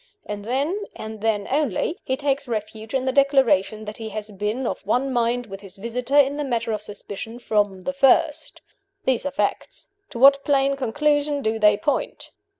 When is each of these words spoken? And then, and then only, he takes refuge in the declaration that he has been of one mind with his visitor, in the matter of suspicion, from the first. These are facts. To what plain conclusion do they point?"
And 0.25 0.43
then, 0.45 0.85
and 0.95 1.21
then 1.21 1.47
only, 1.51 1.99
he 2.03 2.17
takes 2.17 2.47
refuge 2.47 2.95
in 2.95 3.05
the 3.05 3.11
declaration 3.11 3.85
that 3.85 3.97
he 3.97 4.09
has 4.09 4.31
been 4.31 4.65
of 4.65 4.83
one 4.83 5.13
mind 5.13 5.45
with 5.45 5.61
his 5.61 5.77
visitor, 5.77 6.17
in 6.17 6.37
the 6.37 6.43
matter 6.43 6.71
of 6.71 6.81
suspicion, 6.81 7.37
from 7.37 7.81
the 7.81 7.93
first. 7.93 8.63
These 9.05 9.27
are 9.27 9.31
facts. 9.31 9.89
To 10.09 10.17
what 10.17 10.43
plain 10.43 10.75
conclusion 10.75 11.43
do 11.43 11.59
they 11.59 11.77
point?" 11.77 12.31